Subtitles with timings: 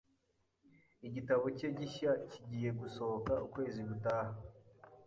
[1.07, 4.33] Igitabo cye gishya kigiye gusohoka ukwezi gutaha.